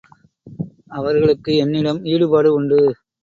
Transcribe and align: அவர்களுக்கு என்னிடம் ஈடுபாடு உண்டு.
அவர்களுக்கு 0.91 1.51
என்னிடம் 1.55 2.05
ஈடுபாடு 2.05 2.53
உண்டு. 2.53 2.79